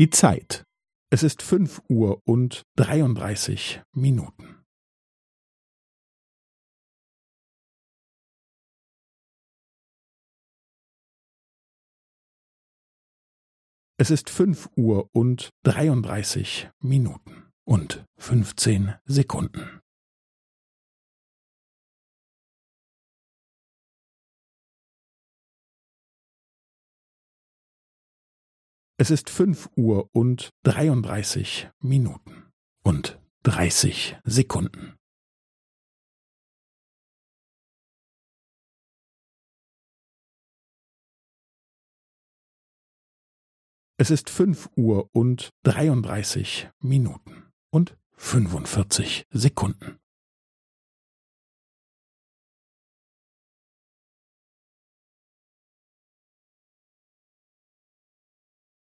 Die 0.00 0.08
Zeit. 0.08 0.64
Es 1.12 1.22
ist 1.22 1.42
fünf 1.42 1.82
Uhr 1.90 2.22
und 2.24 2.62
dreiunddreißig 2.74 3.82
Minuten. 3.92 4.64
Es 13.98 14.10
ist 14.10 14.30
fünf 14.30 14.70
Uhr 14.74 15.10
und 15.12 15.50
dreiunddreißig 15.64 16.70
Minuten 16.78 17.52
und 17.66 18.06
fünfzehn 18.16 18.94
Sekunden. 19.04 19.79
Es 29.00 29.08
ist 29.08 29.30
fünf 29.30 29.70
Uhr 29.76 30.10
und 30.12 30.50
dreiunddreißig 30.62 31.70
Minuten 31.78 32.52
und 32.82 33.18
dreißig 33.42 34.18
Sekunden. 34.24 34.94
Es 43.96 44.10
ist 44.10 44.28
fünf 44.28 44.68
Uhr 44.76 45.08
und 45.14 45.48
dreiunddreißig 45.62 46.68
Minuten 46.80 47.50
und 47.70 47.96
fünfundvierzig 48.18 49.24
Sekunden. 49.30 49.99